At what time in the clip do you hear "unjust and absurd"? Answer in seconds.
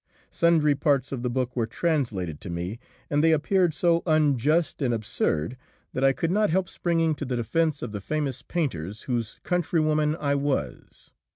4.07-5.57